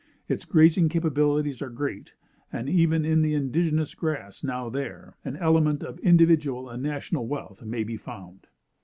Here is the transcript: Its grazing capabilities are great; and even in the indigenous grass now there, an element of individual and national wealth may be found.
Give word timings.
Its 0.27 0.45
grazing 0.45 0.89
capabilities 0.89 1.61
are 1.61 1.69
great; 1.69 2.15
and 2.51 2.67
even 2.67 3.05
in 3.05 3.21
the 3.21 3.35
indigenous 3.35 3.93
grass 3.93 4.43
now 4.43 4.67
there, 4.67 5.15
an 5.23 5.37
element 5.37 5.83
of 5.83 5.99
individual 5.99 6.67
and 6.71 6.81
national 6.81 7.27
wealth 7.27 7.61
may 7.63 7.83
be 7.83 7.97
found. 7.97 8.47